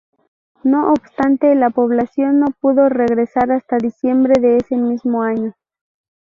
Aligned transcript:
No 0.63 0.91
obstante 0.93 1.53
la 1.53 1.69
población 1.69 2.39
no 2.39 2.47
pudo 2.59 2.89
regresar 2.89 3.51
hasta 3.51 3.77
diciembre 3.77 4.41
de 4.41 4.57
ese 4.57 4.75
mismo 4.75 5.21
año. 5.21 5.53